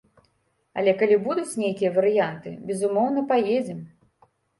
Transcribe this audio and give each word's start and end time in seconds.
Але 0.81 0.93
калі 1.01 1.17
будуць 1.27 1.59
нейкія 1.63 1.91
варыянты, 1.97 2.49
безумоўна, 2.71 3.19
паедзем. 3.33 3.79